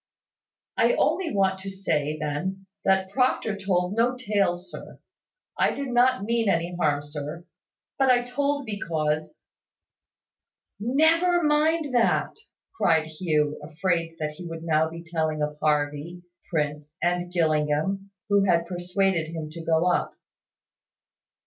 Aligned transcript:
"I 0.77 0.95
only 0.95 1.31
want 1.31 1.59
to 1.59 1.69
say, 1.69 2.17
then, 2.19 2.65
that 2.83 3.11
Proctor 3.11 3.55
told 3.55 3.93
no 3.95 4.17
tales, 4.17 4.71
sir. 4.71 4.97
I 5.59 5.75
did 5.75 5.89
not 5.89 6.23
mean 6.23 6.49
any 6.49 6.75
harm, 6.75 7.03
sir, 7.03 7.45
but 7.99 8.09
I 8.09 8.23
told 8.23 8.65
because" 8.65 9.31
"Never 10.99 11.43
mind 11.43 11.93
that," 11.93 12.35
cried 12.75 13.05
Hugh, 13.09 13.59
afraid 13.61 14.15
that 14.19 14.31
he 14.31 14.47
would 14.47 14.63
now 14.63 14.89
be 14.89 15.03
telling 15.03 15.43
of 15.43 15.59
Harvey, 15.59 16.23
Prince, 16.49 16.97
and 17.03 17.31
Gillingham, 17.31 18.09
who 18.27 18.45
had 18.45 18.65
persuaded 18.65 19.27
him 19.35 19.51
to 19.51 19.63
go 19.63 19.85
up. 19.85 20.15